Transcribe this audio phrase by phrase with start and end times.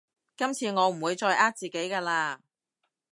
[0.35, 2.39] 今次我唔會再呃自己㗎喇